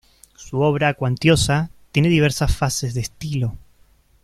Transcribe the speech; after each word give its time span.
Su 0.33 0.61
obra 0.61 0.95
cuantiosa, 0.95 1.69
tiene 1.91 2.09
diversas 2.09 2.55
fases 2.57 2.95
de 2.95 3.01
estilo. 3.01 3.55